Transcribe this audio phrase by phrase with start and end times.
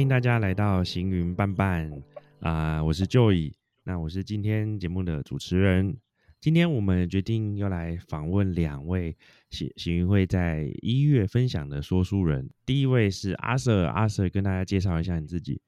[0.00, 2.02] 欢迎大家来到行云伴伴
[2.40, 3.52] 啊，我是 Joy，
[3.84, 5.94] 那我是今天节目的主持人。
[6.40, 9.14] 今天我们决定要来访问两位
[9.50, 12.48] 行行云会在一月分享的说书人。
[12.64, 15.60] 第一位是阿 Sir，阿 Sir 跟大家介绍一下你自己。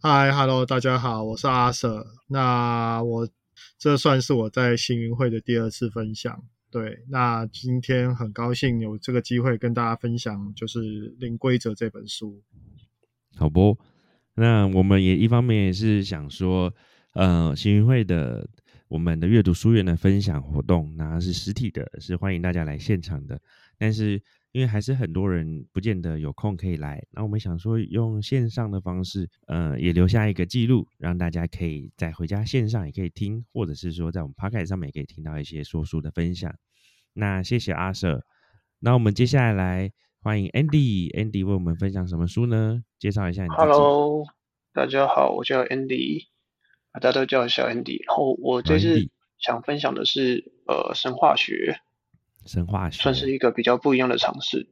[0.00, 2.06] 嗨，Hello，大家好，我是阿 Sir。
[2.28, 3.28] 那我
[3.76, 6.42] 这算是我在行云会的第二次分享。
[6.70, 12.42] 对，那今天很高兴有这个机会跟大家分享，就是《零规则》这本书。
[13.36, 13.78] 好不？
[14.34, 16.72] 那我们也一方面也是想说，
[17.12, 18.48] 呃，行云会的
[18.88, 23.40] 我们的阅读书院的分享活动，那是实体的，是欢迎大家来现场的。
[23.78, 24.22] 但是
[24.52, 36.54] 因为还是很多人不见得有空可以来，那我们想说用线上的方式，呃，也留下一个记录，让大家可以在回家线上也可以听，或者是说在我们 p o c a s t 上面也可以听到一些说书的分享。
[37.12, 38.22] 那谢谢阿 Sir，
[38.78, 42.82] 那我们接下来欢迎 Andy，Andy 为我们分享什么书呢？
[42.98, 43.48] 介绍一下你。
[43.50, 44.24] Hello，
[44.72, 46.26] 大家好，我叫 Andy，
[46.92, 48.04] 大家都叫我小 Andy。
[48.06, 49.08] 然后我这次
[49.38, 51.78] 想分享的是呃神话学，
[52.44, 54.68] 神话学算是一个比较不一样的尝试。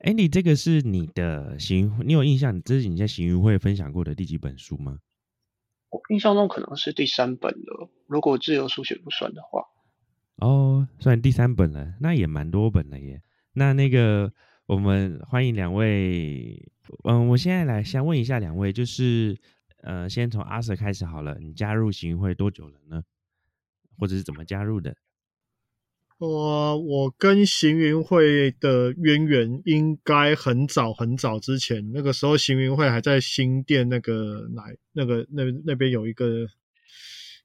[0.00, 2.60] Andy，这个是你的行，你有印象？
[2.62, 4.98] 这是你在行云会分享过的第几本书吗？
[5.90, 9.64] 我印象中可能是第三本了，如果自由书写不算的话。
[10.38, 13.22] 哦，算第三本了，那也蛮多本了耶。
[13.52, 14.32] 那那个，
[14.66, 16.70] 我们欢迎两位。
[17.04, 19.36] 嗯，我现在来先问一下两位，就是
[19.82, 21.38] 呃，先从阿 Sir 开始好了。
[21.40, 23.02] 你加入行云会多久了呢？
[23.98, 24.96] 或者是怎么加入的？
[26.18, 36.46] 我我跟行云会的渊源应该很早很早之前，那个时候行云会还在新店那个哪那个那那边有一个。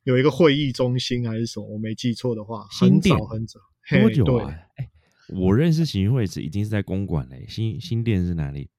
[0.04, 1.68] 有一个会议中心还是什么？
[1.68, 4.56] 我没记错的话，很早很早，多久啊？
[4.78, 4.90] 哎，
[5.36, 7.46] 我认识行会是已经是在公馆嘞。
[7.50, 8.70] 新新店是哪里？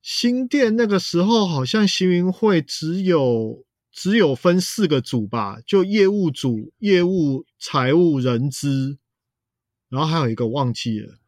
[0.00, 8.98] 新店那个时候好像行云会只有只有分四个组吧，就业务组、业务、财务、人资，
[9.88, 11.18] 然后还有一个忘记了，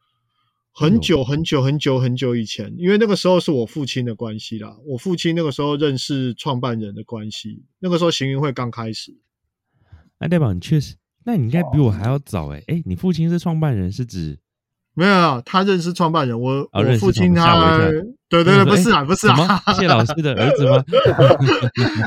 [0.72, 4.76] 很久很久很久很久以前，因为那个时候是我父亲的关系啦。
[4.86, 9.18] 我父亲那个时候认识创办人的关系，那个时候行云会刚开始。
[10.20, 10.94] 那代表你确实，
[11.24, 14.38] 那你应该比我还要早哎哎，你父亲是创办人是指？
[14.94, 17.78] 没有，他认识创办人，我我父亲他，
[18.28, 20.84] 对对对，不是啊不是啊，谢老师的儿子吗？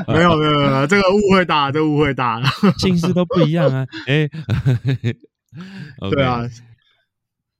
[0.08, 2.42] 没有没有没有，这个误会大，这误会大，
[2.78, 4.28] 姓氏都不一样啊， 哎，
[6.10, 6.42] 对啊，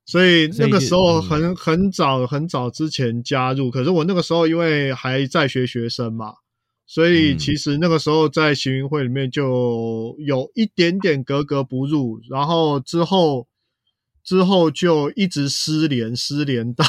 [0.07, 6.35] 所以那个时候很很早很早之前加入，可是我那个时候因为还在学学生嘛。
[6.87, 13.49] 所以其实那个时候在行云会里面就有一点点格格不入，然后之后
[14.25, 16.85] 之后就一直失联，失联到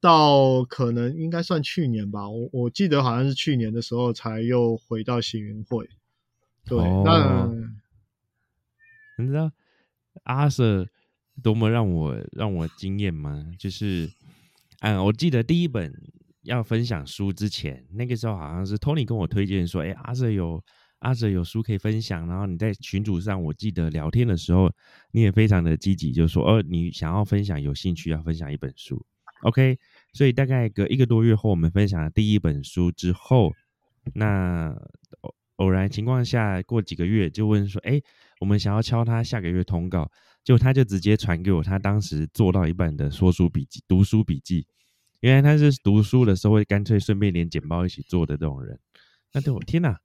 [0.00, 5.88] 到可能应该算去年吧，我我记得好像是去年的时候才又回到行云会。
[6.66, 7.48] 对，那
[9.16, 9.50] 你知道
[10.24, 10.88] 阿 Sir
[11.42, 13.46] 多么让我让我惊艳吗？
[13.58, 14.10] 就是，
[14.80, 15.94] 嗯，我记得第一本。
[16.44, 20.64] 要分享书之前，那个时候好像是 Tony 跟我推荐说：“哎，阿 Sir 有
[21.00, 24.70] 阿哲有书可以分享。”然后你在群组上，我记得聊天的时候，
[25.12, 29.04] 你也非常的积极，就说：“哦，你想要分享，有兴趣要分享一本书。
[29.42, 29.78] ”OK，
[30.12, 33.52] 所以大概隔一个多月后，我们分享了第一本书之后，
[34.14, 34.76] 那
[35.56, 38.00] 偶然情况下，过几个月就问说：“哎，
[38.40, 40.10] 我们想要敲他下个月通告。”
[40.44, 44.66] 就他就直接传给我他当时做到一半的说书笔记、读书笔记。
[45.20, 48.80] 原来他是读书的时候会干脆顺便连简报一起做的这种人，
[49.34, 50.00] 那对我天哪，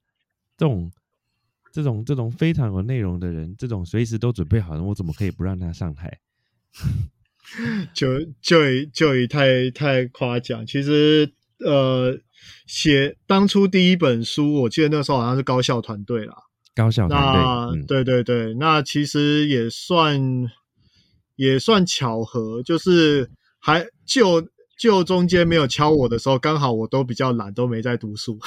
[0.56, 0.92] 这种
[1.72, 6.20] 这种这种非常有内容的人，这种随时都准备好的，我怎么可以不让他上台？
[7.92, 10.66] 就就就以太太夸奖。
[10.66, 12.18] 其实呃，
[12.66, 16.34] 写当初第一本书，我记得那时候好像是高校团队啦，
[16.74, 20.20] 高校团队，对对对，那其实也算
[21.36, 24.48] 也算巧合，就是还就。
[24.78, 28.38] 就中间没有敲我的时候，刚好我都比较懒，都没在读书，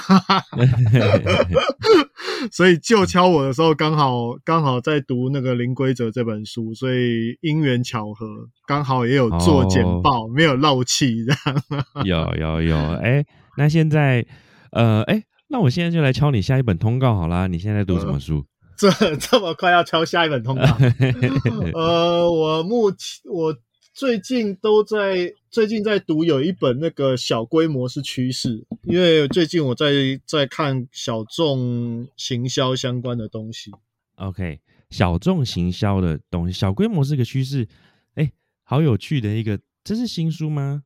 [2.51, 8.25] 所以就敲我的时候，刚好刚好在读那个《零规则》这本书，所以因缘巧合，
[8.65, 11.63] 刚好也有做简报，没有漏气这样。
[12.03, 13.25] 有有有，哎，
[13.57, 14.25] 那现在，
[14.71, 17.47] 呃，哎，那我现在就来敲你下一本通告好啦。
[17.47, 18.45] 你现在读什么书？
[18.77, 20.63] 这这么快要敲下一本通告？
[21.73, 23.55] 呃，我目前我。
[23.97, 29.91] 最近都在最近在读有一本那个小规模是趋势，因为最近我在
[30.23, 33.71] 在看小众行销相关的东西。
[34.17, 34.59] OK，
[34.91, 37.67] 小众行销的东西，小规模是个趋势，
[38.13, 40.83] 哎，好有趣的一个，这是新书吗？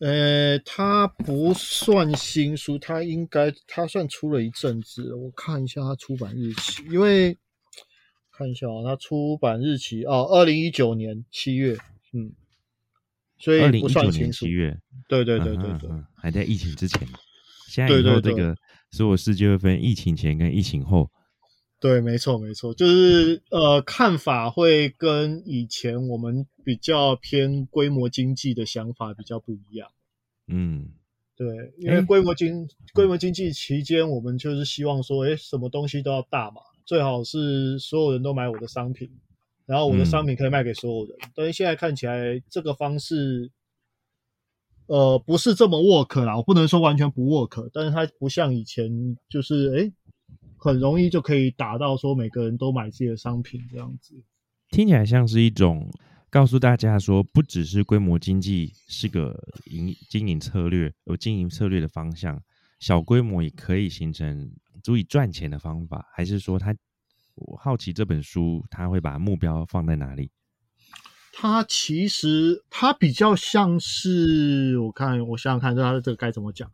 [0.00, 5.14] 呃，它不算新书，它应该它算出了一阵子。
[5.14, 7.38] 我看一下它出版日期，因为
[8.30, 11.78] 看一下啊，它出版日期哦，二零一九年七月，
[12.14, 12.32] 嗯，
[13.38, 14.78] 所以二零一九年七月，
[15.08, 17.06] 对对对对对，还在疫情之前。
[17.68, 18.56] 现在以后这个
[18.92, 21.10] 所有世界会分疫情前跟疫情后。
[21.80, 29.90] 对，没错，没错，就是呃，看法会跟以前我们比较偏规模经济的想法比较不一样。
[30.46, 30.92] 嗯，
[31.36, 31.46] 对，
[31.78, 39.10] 因为规模经规模经济期间，我们就是希望说，哎，什么东西都要大嘛，最好是所有人都买我的商品，
[39.66, 41.16] 然后我的商品可以卖给所有人。
[41.34, 43.50] 但是现在看起来，这个方式，
[44.86, 46.36] 呃，不是这么 work 啦。
[46.36, 49.92] 我不能说完全不 work，但是它不像以前，就是哎。
[50.56, 54.14] 很容易就可以达到说每个人都买自己的商品这样子，
[54.70, 55.90] 听起来像是一种
[56.30, 62.42] 告诉大家说，不只是规模经济是个营经营策略，有经营策略的方向，
[62.80, 64.50] 小规模也可以形成
[64.82, 66.74] 足以赚钱的方法，还是说他？
[67.34, 70.30] 我好奇这本书他会把目标放在哪里？
[71.32, 76.70] 他其实他比较像是我看我想想看，这他这个该怎么讲？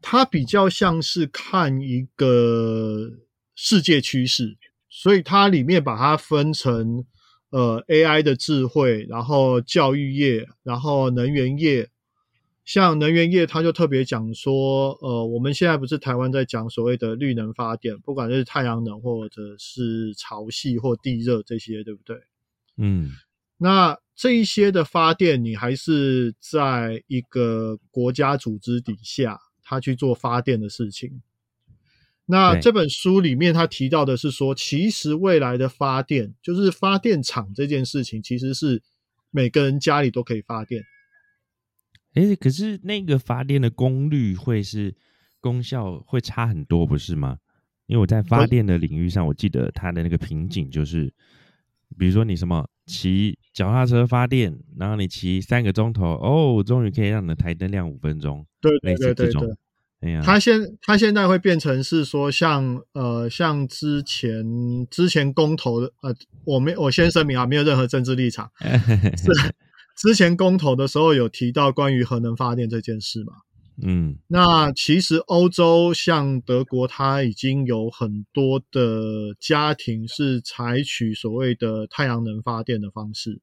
[0.00, 3.10] 它比较像是看一个
[3.54, 4.56] 世界趋势，
[4.88, 7.04] 所以它里面把它分成
[7.50, 11.90] 呃 AI 的智慧，然后教育业，然后能源业。
[12.64, 22.16] 像能源业，他就特别讲说，呃，我们现在不是台湾在讲所谓的绿能发电，不管是太阳能或者是潮汐或地热这些，对不对？
[22.76, 23.10] 嗯，
[23.58, 29.38] 那这一些的发电，你还是在一个国家组织底下。
[29.66, 31.22] 他去做发电的事情。
[32.26, 38.82] 那这本书里面他提到的是说，其实未来的发电就是发电厂这件事情，其实是
[39.30, 40.84] 每个人家里都可以发电。
[42.14, 44.94] 哎，可是那个发电的功率会是
[45.40, 47.38] 功效会差很多，不是吗？
[47.86, 51.12] 因为我在发电的领域上，我记得它的那个瓶颈就是，
[51.98, 58.46] 比如说你什么骑脚踏车发电，然后你骑三个钟头，哦，终于可以让你的台灯亮五分钟。
[58.60, 59.56] 对对对对对，
[60.00, 66.14] 哎呀，他现它现在会变成是说，像呃像之前之前公投的呃，
[66.44, 68.50] 我没我先声明啊，没有任何政治立场。
[68.60, 69.54] 是
[69.96, 73.34] 之前公投的时候有提到关于核能发电这件事嘛？
[73.82, 83.40] 嗯，那其实欧洲像德国，它已经有很多的家庭是采取所谓的太阳能发电的方式。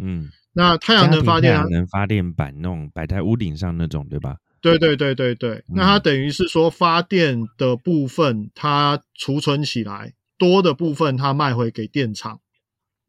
[0.00, 4.38] 嗯，那太阳能发电，太阳能发电板那种摆在屋顶上那种，对吧？
[4.60, 12.40] 对对对对对，那它等于是说发电的部分它储存起来，多的部分它卖回给电厂。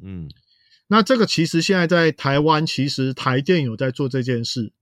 [0.04, 0.30] 嗯，
[0.90, 4.74] 那这个其实现在在台湾，其实台电有在做这件事。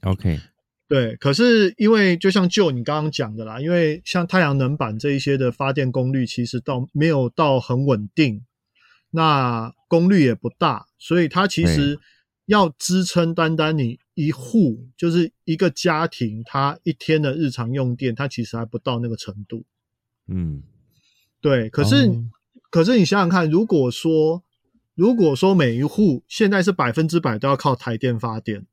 [0.00, 0.40] OK，
[0.88, 8.44] 对，可是因为就像就你刚刚讲的啦，因为像太阳能板这一些的发电功率，其实到没有到很稳定，
[9.10, 12.00] 那功率也不大，所以它其实
[12.46, 14.00] 要支撑单单你。
[14.16, 19.64] 一户就是一个家庭，它一天的日常用电，它其实还不到那个程度。
[20.28, 20.62] 嗯，
[21.40, 21.68] 对。
[21.68, 22.08] 可是，
[22.70, 24.44] 可是你想想看，如果说，
[24.94, 28.66] 如果说每一户现在是百分之百都要靠台电发电，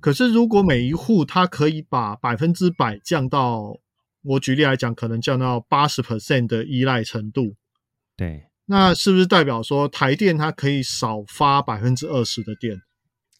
[0.00, 3.80] 可是如果每一户它可以把百分之百降到，
[4.22, 7.56] 我举例来讲，可能降到八十 percent 的依赖程度，
[8.16, 12.80] 对，那是不是代表说台电它可以少发百分之二十的电？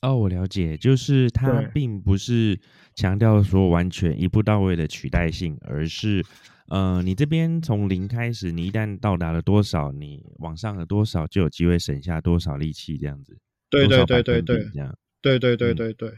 [0.00, 2.60] 哦，我了解，就是它并不是
[2.94, 6.24] 强调说完全一步到位的取代性，而是，
[6.68, 13.38] 呃，你这边从零开始，你一旦到达了多少，你往上了多少，就有机会省下多少力气，这样子。
[13.70, 14.98] 对对对对对，这样。
[15.20, 16.12] 对对对对对。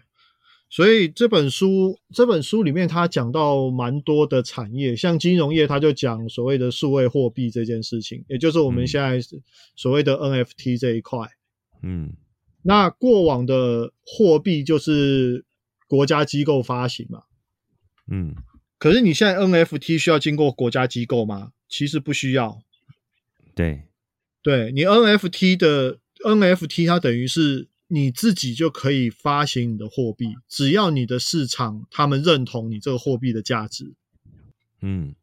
[0.69, 9.19] 所以这本书这本书里面，它讲到蛮多的产业，像金融业，它就讲所谓的数位货币这件事情，也就是我们现在
[9.75, 11.19] 所谓的 NFT 这一块。
[11.83, 12.13] 嗯。
[12.63, 15.47] 那过往的货币就是
[15.89, 17.23] 国家机构发行嘛，
[18.11, 18.35] 嗯，
[18.81, 21.53] 可是你现在 NFT 需要经过国家机构吗？
[21.69, 22.61] 其实不需要。
[23.55, 23.85] 对，
[24.43, 33.95] 对你 NFT 的 NFT，它等于是你自己就可以发行你的货币，只要你的市场他们认同你这个货币的价值。
[34.81, 35.15] 嗯，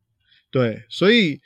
[0.51, 1.41] 对，所以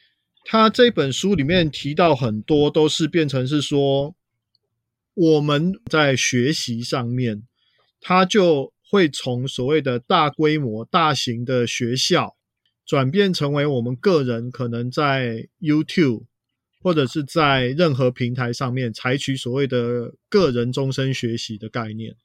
[0.46, 4.16] 他这本书里面提到很多都是变成是说。
[5.14, 7.44] 我们在学习上面，
[8.00, 12.36] 他就会从所谓的大规模、大型的学校，
[12.86, 16.26] 转变成为我们个人可能在 YouTube
[16.82, 22.18] 或者是在任何平台上面采取所谓的个人终身学习的概念。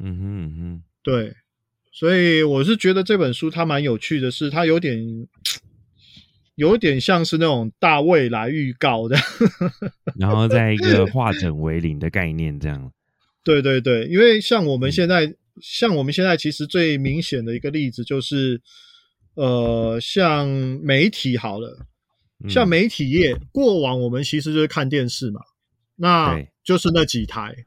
[0.00, 1.36] 嗯哼嗯哼，对，
[1.92, 5.28] 所以我是觉得这本书它蛮有趣的，是它有点
[6.56, 9.16] 有点像是那种大未来预告的，
[10.18, 12.90] 然后在一个化整为零的概念这样。
[13.44, 18.60] 对对对，因为像我们现在，像我们现在其实最明显的一个例子就是，
[19.34, 20.48] 呃，像
[20.82, 21.86] 媒体好了，
[22.48, 25.40] 像媒体业，过往我们其实就是看电视嘛，
[25.96, 27.66] 那就是那几台，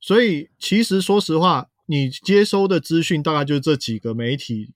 [0.00, 4.74] 所以其实说实话，你接收的资讯大概就是这几个媒体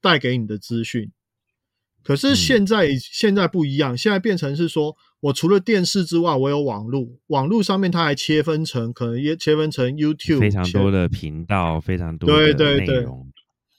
[0.00, 1.10] 带给你的资讯。
[2.08, 4.96] 可是现在现在不一样，现在变成是说。
[5.20, 13.04] 我除了电视之外，我有网络，网络上面它还切分成，可能也切分成 YouTube 非常多的频道，非常多对对对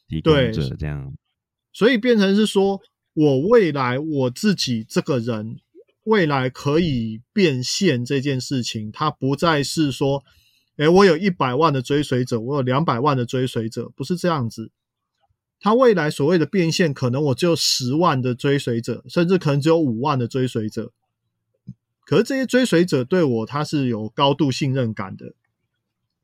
[0.10, 1.14] 提供者这样，
[1.72, 2.82] 所以变成是说，
[3.14, 5.56] 我未来我自己这个人
[6.04, 10.22] 未来可以变现这件事情，它不再是说，
[10.76, 14.72] 哎，我有一百万的追随者，我有两百万的追随者，不是这样子。
[15.60, 20.92] 他未来所谓的变现，可能我只有十万的追随者，甚至可能只有五万的追随者。
[22.06, 25.34] 可是这些追随者对我他是有高度信任感的，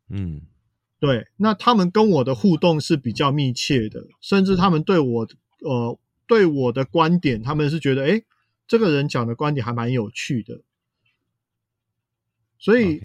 [0.10, 0.42] 嗯，
[1.00, 5.28] 对，那他们跟我的互动是比较密切的，甚至他们对我
[5.60, 8.24] 呃对我的观点，他们是觉得哎，
[8.68, 10.62] 这个人讲的观点还蛮有趣的。
[12.58, 13.00] 所以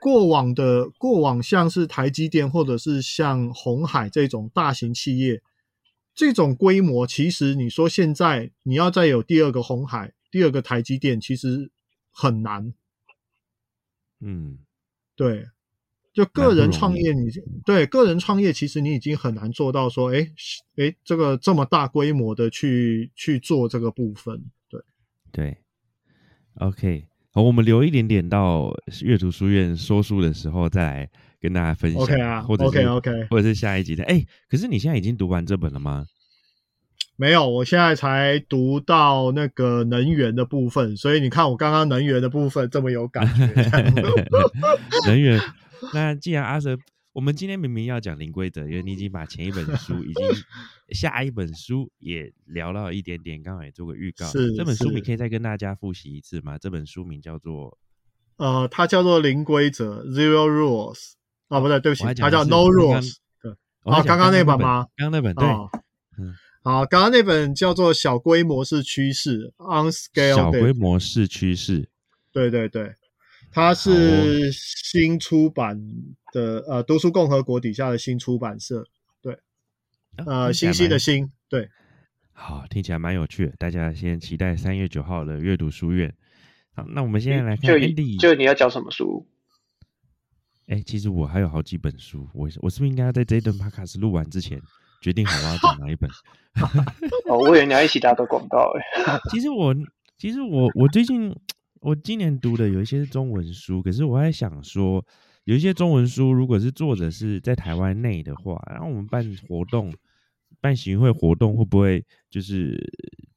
[0.00, 5.42] 过往的过往像是台积电或者是像红海这种大型企业，
[6.14, 11.70] 这种规模，其实你说现在你要再有第二个红海、第二个台积电，其实。
[12.16, 12.72] 很难，
[14.20, 14.58] 嗯，
[15.16, 15.48] 对，
[16.12, 17.28] 就个人创业，你
[17.66, 20.30] 对个人创业，其实你已经很难做到说，哎，
[20.76, 24.80] 哎，这个这么大规模的去去做这个部分，对，
[25.32, 25.56] 对
[26.60, 31.10] ，OK，好，我们留一点点到阅读书院说书的时候再来
[31.44, 36.06] 跟大家分享，OK 啊，或者 OK OK，或者是下一集的，哎，可是你现在已经读完这本了吗？
[37.16, 43.46] 没有，我现在才读到那个能源的部分，所以你看我刚刚能源的部分这么有感觉。
[45.06, 45.38] 能源，
[45.92, 46.78] 那既然阿 Sir，
[47.12, 50.26] 我们今天明明要讲零规则，因为你已经把前一本书已经
[50.94, 54.24] 下一本书也聊到一点点，刚好也做个预告。
[54.28, 56.56] 是这本书你可以再跟大家复习一次吗？
[56.56, 57.76] 这本书名叫做……
[58.38, 61.12] 呃，它叫做零规则 （Zero Rules）。
[61.48, 63.14] 哦，不对，对不起，它叫 No Rules。
[63.42, 64.86] 对，哦，刚刚那本吗？
[64.96, 65.46] 刚刚那本对，
[66.18, 66.34] 嗯。
[66.62, 70.34] 好，刚刚那本叫做《小规模式趋势》（On Scale）。
[70.34, 71.90] 小规模式趋势，
[72.32, 72.94] 对对对，
[73.52, 75.78] 它是新出版
[76.32, 78.86] 的，呃，读书共和国底下的新出版社。
[79.20, 79.38] 对，
[80.24, 81.68] 呃，新兴的新，对。
[82.32, 86.14] 好，听起来蛮有趣的，大家先期待三月九号的阅读书院。
[86.74, 89.28] 好，那我们现在来看 Andy，就你要讲什么书？
[90.66, 94.60] 哎，其实我还有好几本书，我我是不是应该在这一顿 Podcast 录完之前？
[95.02, 96.08] 决定好我要讲哪一本？
[97.28, 99.18] 哦，我以为你要一起打个广告哎。
[99.30, 99.74] 其实我，
[100.16, 101.34] 其实我，我最近
[101.80, 105.04] 我今年读的有一些是中文书，可是我还想说，
[105.44, 109.92] 有一些中文书，如果是作者是在台湾内的话，然后我们办活动、
[110.62, 112.80] 办行会活动，会不会就是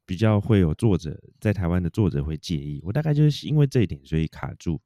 [0.06, 2.80] 比较会有作者在台湾的作者会介意？
[2.86, 4.80] 我大概就是因为这一点，所以卡住。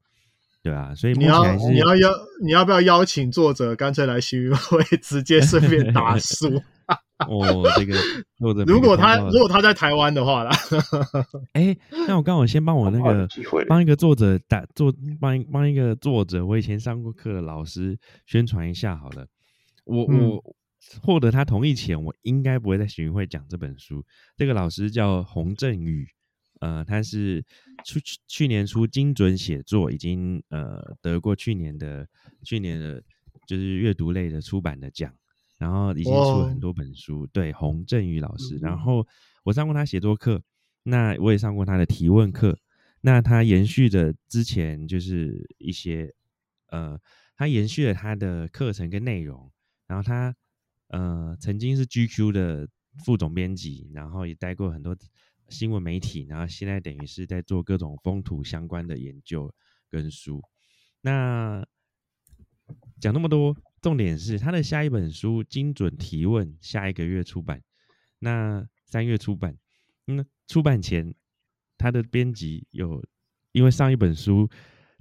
[0.63, 2.11] 对啊，所以你要你要邀
[2.43, 6.61] 你要不要邀请作者干脆来新运会 直接顺便打书？
[7.27, 7.95] 哦，这个
[8.37, 10.51] 作者 如果他如果他在台湾的话啦，
[11.53, 11.75] 哎，
[12.07, 13.27] 那我刚好先帮我那个
[13.67, 19.25] 帮一个作者打做帮帮一个作者，我以前上过课的老师宣传一下好了。
[19.85, 20.43] 我我
[21.01, 24.03] 获得他同意前，我应该不会在新运会讲这本书。
[24.35, 26.07] 这个老师叫洪振宇。
[26.61, 27.43] 呃，他是
[27.83, 32.07] 去去年出精准写作，已经呃得过去年的
[32.43, 33.03] 去年的，
[33.47, 35.11] 就是阅读类的出版的奖，
[35.57, 37.25] 然后已经出了很多本书。
[37.33, 39.07] 对，洪振宇老师，然后
[39.43, 40.39] 我上过他写作课，
[40.83, 42.55] 那我也上过他的提问课。
[43.01, 46.13] 那他延续的之前就是一些
[46.67, 46.99] 呃，
[47.35, 49.51] 他延续了他的课程跟内容，
[49.87, 50.35] 然后他
[50.89, 52.69] 呃曾经是 GQ 的
[53.03, 54.95] 副总编辑，然后也待过很多。
[55.51, 59.53] 新闻媒体，然后现在等于是在做各种风土相关的研究
[59.89, 60.41] 跟书。
[61.01, 61.63] 那
[63.01, 67.61] 讲那么多，重点是他的下一本书《精准提问》下一个月出版，
[68.19, 69.57] 那三月出版。
[70.07, 71.13] 嗯，出版前
[71.77, 73.05] 他的编辑有
[73.51, 74.49] 因为上一本书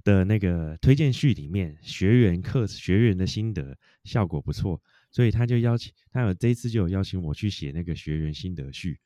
[0.03, 4.81] 的那个推荐序里面学员课学员的心得效果不错，
[5.11, 8.99] 所以他就邀请他有这一次就有邀请我去写那个学员心得序。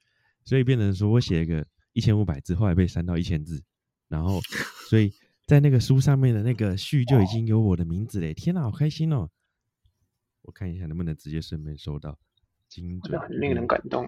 [0.46, 3.62] 所以变成说我写一个一千五百字，后来被删到一千字，
[4.08, 4.40] 然后
[4.90, 5.12] 所以
[5.46, 8.34] 在那个书上面的那个序就已经有我的名字嘞！
[8.34, 9.30] 天哪，好开心哦！
[10.44, 12.18] 我看一下能不能直接顺便收到。
[12.68, 14.08] 精准，很令人感动。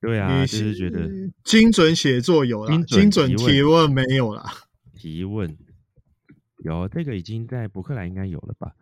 [0.00, 1.08] 对啊，就是觉得
[1.44, 4.44] 精准写作有了，精准提问没有了。
[4.94, 5.56] 提问
[6.64, 8.72] 有这个已经在博客来应该有了吧？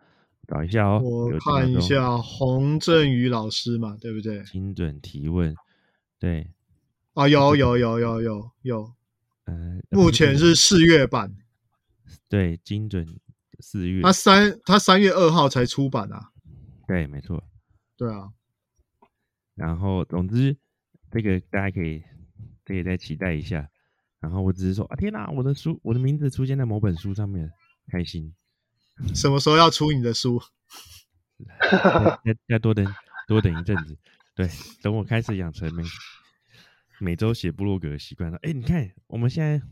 [0.47, 4.43] 找一下哦，我看一下洪振宇老师嘛，对不对？
[4.43, 5.55] 精准提问，
[6.19, 6.51] 对
[7.13, 8.93] 啊，有有有有有有，
[9.45, 11.35] 呃，目前是四月版，
[12.27, 13.07] 对，精准
[13.59, 16.31] 四月，他三他三月二号才出版啊，
[16.87, 17.43] 对，没错，
[17.95, 18.31] 对啊，
[19.55, 20.57] 然后总之
[21.11, 22.03] 这个大家可以
[22.65, 23.69] 可以再期待一下，
[24.19, 27.51] 然后我只是说啊，天哪，我的书，我的名字出现在某本书上面，
[27.87, 28.33] 开心。
[29.13, 30.41] 什么时候要出你的书？
[32.23, 32.85] 要要多等
[33.27, 33.97] 多等一阵子，
[34.35, 34.49] 对，
[34.81, 35.83] 等我开始养成每
[36.99, 38.37] 每周写部落格的习惯了。
[38.43, 39.65] 哎，你看，我们现在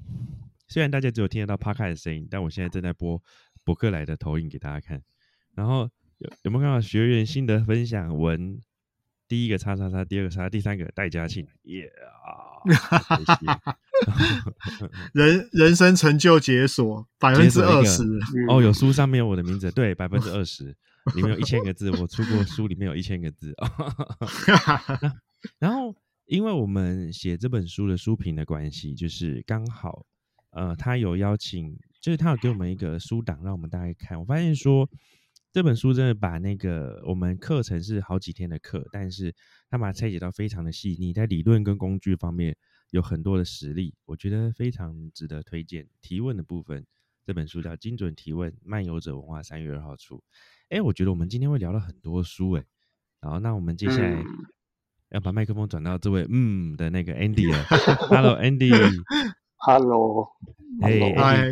[0.67, 3.21] 虽然大家只有听得到 p 开的声音，但我现在正在播
[3.63, 5.03] 博客来的投影给大家看。
[5.53, 8.59] 然后有有没有看到学员心得分享文？
[9.27, 11.91] 第一个叉叉叉，第二个叉，第三个戴嘉庆，耶
[12.23, 12.63] 啊！
[15.13, 18.03] 人人生成就解锁百分之二十
[18.49, 20.65] 哦，有书上面有我的名字，对， 百分之二十，
[21.15, 23.53] 里面有一千个字，我出过书，里面有一千个字。
[25.59, 25.95] 然后，
[26.25, 30.05] 因为我们写这本书的书评的关系，就是刚好，
[30.51, 34.19] 呃，他有邀请，就是他有给我们一个书档，让我们大概看。
[34.19, 34.89] 我发现说。
[35.53, 39.31] 这本书真的把那个我们课程是好几天的课，但是
[39.69, 42.57] 他把它拆解到非常的细腻，在理论跟工具方面
[42.93, 45.87] 有很多的实例，我觉得非常值得推荐。
[45.99, 46.85] 提问的部分，
[47.25, 50.23] 这本书叫《精准提问：漫游者文化》，三月二号出。
[50.69, 52.63] 哎，我觉得我们今天会聊了很多书，哎，
[53.19, 54.23] 然后那我们接下来
[55.09, 57.63] 要把麦克风转到这位嗯的那个 Andy 了。
[57.95, 60.29] Hello Andy，Hello，
[60.85, 61.49] 哎，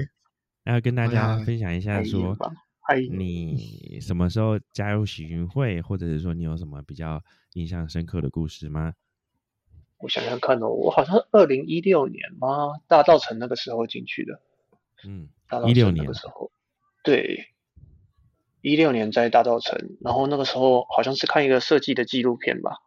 [0.66, 2.38] 要跟大家分享一下说。
[3.10, 7.24] 你什么时候加入喜云会，或者是说你有什么比较
[7.54, 8.94] 印象深刻的故事吗？
[10.02, 12.74] 我想想看哦，我好像是二零一六年吗？
[12.88, 14.40] 大道城那个时候进去的。
[15.08, 15.30] 嗯，
[15.68, 16.52] 一六年的时候，
[17.04, 17.48] 对，
[18.62, 22.78] 一六年在大道城，然后那个时候好像是看一个设计的纪录片吧。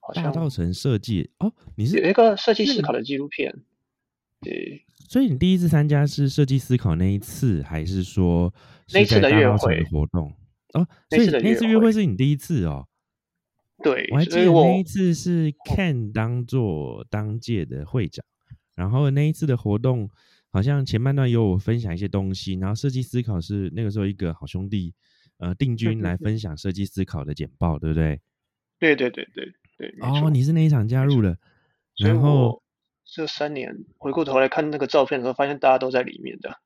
[0.00, 3.54] 好像大道城设计哦，你是有一个设计思考的纪录片。
[4.40, 8.52] 对，所以你第一次参加是设计思考那一次，还是说？
[8.92, 10.30] 那次的约会活动
[10.74, 12.86] 哦，所以那次约会是你第一次哦。
[13.84, 18.24] 对，我还记得那一次是 Ken 当做当届的会长，
[18.74, 20.10] 然后那一次的活动
[20.50, 24.94] 好像前半段有我分享一些东西，然后设计思考是那个时候一个好兄弟
[25.38, 28.20] 呃定军来分享设计思考的简报，对不对？
[28.78, 29.94] 对对对对对。
[30.00, 31.38] 哦，你是那一场加入的，
[31.98, 32.62] 然后
[33.04, 36.58] 这三年回过头来看那个照片的时候，发现大家都在里面的。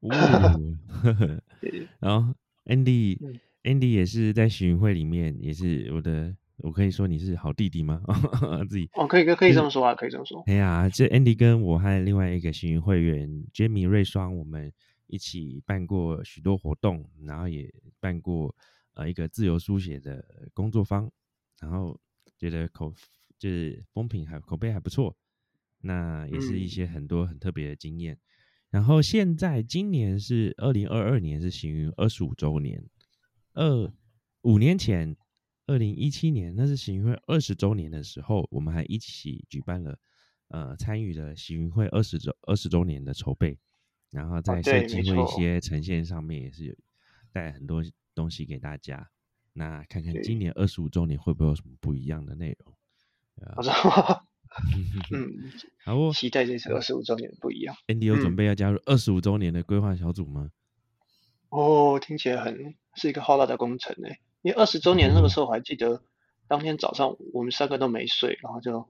[1.98, 2.34] 然后
[2.66, 8.02] Andy，Andy 也是在巡云会里面，也是我的，我可以说你是好弟弟吗？
[8.68, 10.42] 自己哦，可以，可可以这么说啊，可以这么说。
[10.46, 14.72] 哎呀，这 Andy 跟我和另外一个行云会员 Jamie 瑞双，我们
[15.06, 18.54] 一起办过许多活动，然后也办过
[18.94, 21.10] 呃一个自由书写的工作坊，
[21.60, 21.98] 然后
[22.38, 22.94] 觉得口
[23.38, 25.16] 就是风评还口碑还不错，
[25.80, 28.18] 那也是一些很多很特别的经验。
[28.70, 32.82] 然后现在今年是二零二二年，是行云二十五周年。
[33.52, 33.92] 二
[34.42, 35.14] 五年前，
[35.66, 39.98] 二零一七年，那是行云会二十周年的时候，我们还一起举办了，
[40.48, 43.58] 呃，参与了行云会二十周二十周年的筹备。
[44.10, 46.74] 然后在设计会一些呈现上面，也是有
[47.32, 47.82] 带很多
[48.14, 49.10] 东西给大家。
[49.54, 52.74] 那看看今年二十五周年会不会有什么不一样的内容？
[55.10, 55.50] 嗯，
[55.84, 57.74] 好，期待这次二十五周年不一样。
[57.88, 60.52] Andy 有准备要加入二十五周年的规划小组吗？
[61.48, 64.20] 哦，听起来很是一个浩大的工程诶。
[64.44, 66.02] 因为二十周年那个时候，我还记得
[66.46, 68.86] 当天早上我们三个都没睡，然后就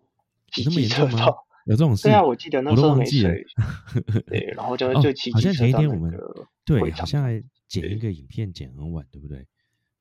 [0.53, 1.47] 骑机车到。
[1.67, 2.03] 有这种事？
[2.03, 3.47] 对啊，我记得那时候没睡。
[4.27, 9.47] 对，然后就就骑机车到那个对，好像还剪一个影片剪很晚，对不对？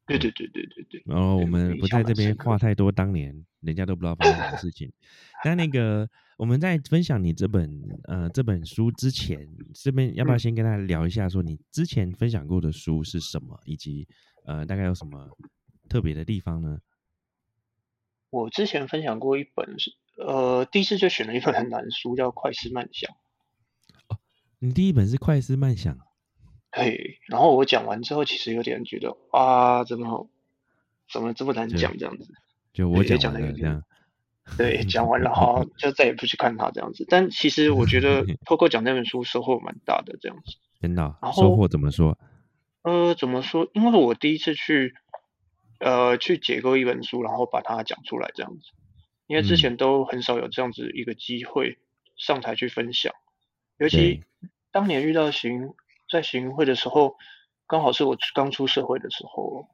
[0.08, 1.04] 对对对对对对。
[1.06, 4.92] 然后我们不在这边话太多，当年人家都不知道发生什么事情。
[5.46, 14.06] 但那个我们在分享你这本呃这本书之前，这边要不要先跟大家聊一下，说你之前分享过的书是什么，以及
[14.46, 15.30] 呃大概有什么
[15.90, 16.80] 特别的地方呢？
[18.30, 23.12] 我之前分享过一本是呃第一次就选了一本很难书，叫《快思慢想》。
[24.08, 24.18] 哦，
[24.60, 25.96] 你第一本是《快思慢想》。
[26.72, 30.28] 嘿，然后我讲完之后，其实有点觉得啊，怎么
[31.12, 32.34] 怎么这么难讲这样子？
[32.74, 33.84] 就我讲的这样。
[34.58, 37.06] 对，讲完了哈， 就再也不去看它这样子。
[37.08, 40.58] 但其实我觉得 透过讲那本书收获蛮大的这样子。
[40.82, 41.16] 真的？
[41.36, 42.18] 收获怎么说？
[42.84, 43.70] 呃，怎么说？
[43.74, 44.94] 因为我第一次去，
[45.80, 48.70] 呃，去解构一本书，然后把它讲出来这样子。
[49.26, 51.80] 因为之前都很少有这样子一个机会
[52.18, 53.14] 上台去分享，
[53.78, 54.22] 尤其
[54.70, 55.74] 当年遇到行
[56.12, 57.16] 在行会的时候，
[57.66, 59.70] 刚好是我刚出社会的时候，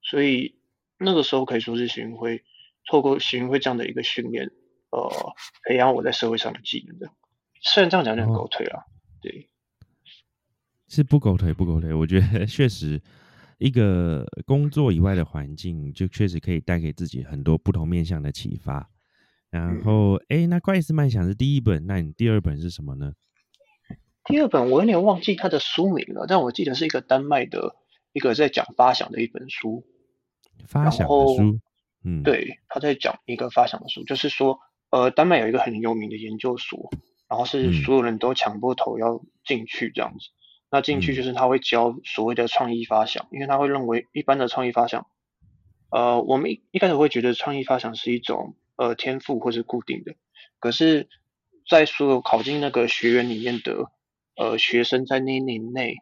[0.00, 0.54] 所以
[0.96, 2.44] 那个时候可以说是行会
[2.88, 4.48] 透过行会这样的一个训练，
[4.90, 7.10] 呃，培养我在社会上的技能的。
[7.60, 8.84] 虽然这样讲有点狗腿啊，
[9.20, 9.50] 对，
[10.94, 13.02] 是不狗腿不狗腿，我觉得 确实
[13.58, 18.88] 一个工作以外的环境，就确实可以带给自己很多不同面向的启发。
[19.50, 23.12] 然后，哎，那《怪事漫想》是第一本，那你第二本是什么呢？
[24.24, 27.74] 第二本我有点忘记它的书名了，但我记得是一个丹麦的
[28.12, 29.84] 一个在讲发想的一本书。
[30.68, 31.58] 发想的书，
[32.04, 36.88] 嗯，对，他在讲一个发想的书，就是说，呃，丹麦有一个很有名的研究所。
[37.26, 40.28] 然后是所有人都抢破头要进去这样子，
[40.74, 45.06] 那进去就是他会教所谓的创意发想，因为他会认为一般的创意发想，
[45.88, 50.16] 呃，我们一一开始会觉得创意发想是一种呃天赋或是固定的，
[50.58, 51.08] 可是，
[51.70, 53.92] 在所有考进那个学员里面的
[54.34, 55.98] 呃学生在那一年内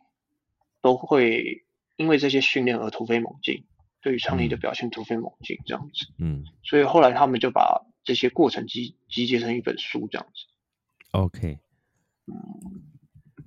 [0.80, 1.66] 都会
[1.98, 3.66] 因为这些训练而突飞猛进，
[4.00, 10.46] 对于创意的表现突飞猛进这样子，嗯，所以后来他们就把这些过程集集结成一本书这样子。
[11.10, 11.58] OK，
[12.26, 12.88] 嗯。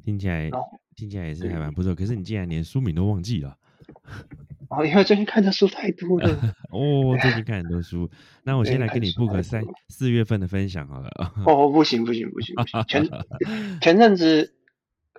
[0.04, 0.52] 听起来
[0.96, 1.94] 听起来也是还蛮不错。
[1.94, 3.58] 可是你竟然连书名都忘记了？
[4.70, 6.28] 哦，因为最近看的书太多了。
[6.72, 8.10] 哦，最近看很多书。
[8.44, 11.10] 那我先来跟你 book 三四月份的分享好了。
[11.46, 12.84] 哦，不行不行不行不行。
[12.88, 13.08] 前
[13.80, 14.56] 前阵子，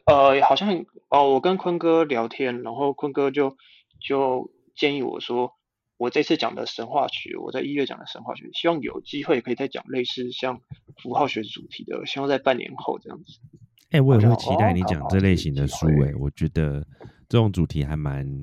[0.04, 3.56] 呃，好像哦，我跟坤哥聊天，然后坤哥就
[4.00, 5.52] 就建议我说。
[5.98, 10.60] 我这次讲的神话学，我在一月讲的神话学，希望有机会可以再讲类似像
[11.02, 13.40] 符号学主题的，希望在半年后这样子。
[13.90, 15.86] 哎，我也会期待你讲这类型的书。
[16.02, 16.86] 哎，我觉得
[17.28, 18.40] 这种主题还蛮，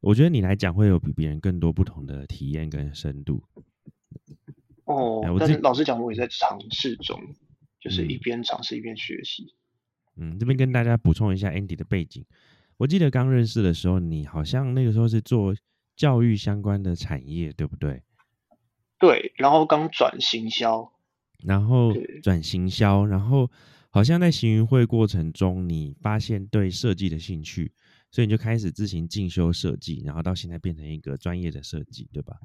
[0.00, 3.42] 我觉得你来讲会有比别人更多不同的体验跟深度。
[4.84, 7.20] 哦，但是老实讲，我也在尝试中，
[7.80, 9.54] 就是一边尝试一边学习。
[10.16, 12.24] 嗯，这边跟大家补充一下 Andy 的背景。
[12.76, 15.54] 我记得刚认识的时候，你好像那个时候是做。
[15.94, 18.02] 教育相关的产业，对不对？
[18.98, 20.90] 对，然后刚转行销，
[21.44, 23.48] 然后转行销，然后
[23.94, 27.72] 好像在行云会过程中，你发现对设计的兴趣，
[28.10, 32.38] 所以你就开始自行进修设计，然后到现在变成一个专业的设计，对吧？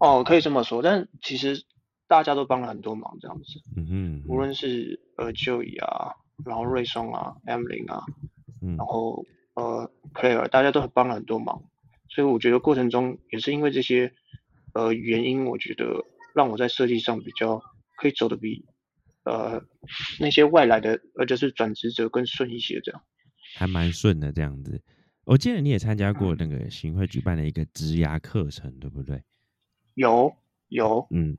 [0.00, 1.64] 哦，可以这么说，但其实
[2.06, 3.62] 大家都帮了很多忙，这样子。
[3.76, 6.12] 嗯哼，无论是呃 Joey 啊，
[6.44, 8.04] 然后瑞松啊，Emily 啊，
[8.60, 11.62] 嗯，然后呃 Claire，大家都帮了很多忙。
[12.10, 14.12] 所以我觉得过程中也是因为这些
[14.74, 17.62] 呃原因，我觉得让我在设计上比较
[17.96, 18.66] 可以走的比
[19.24, 19.62] 呃
[20.20, 23.02] 那些外来的呃就是转职者更顺一些，这样
[23.56, 24.80] 还蛮顺的这样子。
[25.24, 29.22] 我记得你也参加过那个行会举办的一个职涯课程，对不对？
[29.94, 30.34] 有
[30.68, 31.36] 有嗯，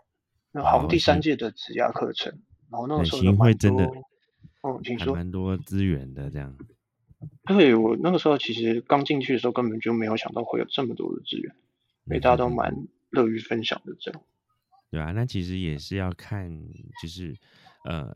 [0.52, 2.32] 那好像第三届的职涯课程，
[2.71, 3.86] 然后那个时候行会真的
[4.63, 6.58] 嗯，听说蛮多资源的这样。
[7.45, 11.56] 对我那个时候其实刚进去的时候根本就没有想到会有这么多的资源，
[12.08, 14.21] 所以大家都蛮乐于分享的这样。
[14.89, 16.50] 对啊，那其实也是要看
[17.02, 17.36] 就是
[17.86, 18.13] 呃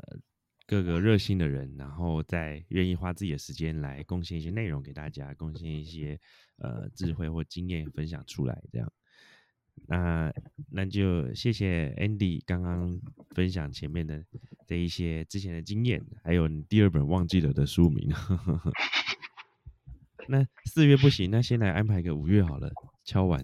[0.67, 6.19] 各个热心的人，然后再愿意花自己的时间来贡献一些内容给大家，贡献一些
[6.58, 8.91] 呃智慧或经验分享出来这样。
[9.88, 10.32] 那
[10.69, 12.99] 那就谢谢 Andy 刚刚
[13.32, 14.23] 分享前面的
[14.67, 18.12] 这一些之前的经验，还有你第二本忘记了的书名。
[20.27, 22.71] 那四月不行，那先来安排个五月好了。
[23.05, 23.43] 敲完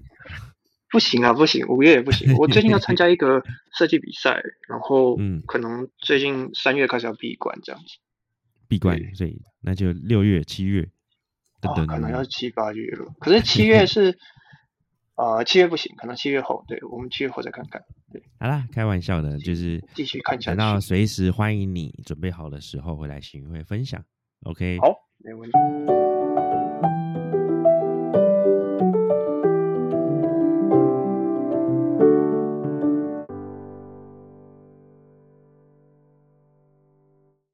[0.95, 2.33] 不行啊，不行，五月也不行。
[2.39, 3.43] 我最近要参加一个
[3.77, 7.97] 设计比赛，然后嗯，可能最近三月开始要闭关这样子。
[8.69, 10.87] 闭关，所以那就六月、七月
[11.59, 13.13] 等等，可能要七八月了。
[13.19, 14.17] 可是七月是。
[15.17, 17.81] 呃，七月不行，可能七月后，对我们七月后再看看。
[18.11, 20.57] 对，好啦，开玩笑的，就是继续看下去。
[20.57, 24.03] 等到随时欢迎你准备好的时候回来行会分享。
[24.43, 26.14] OK，好，没问题。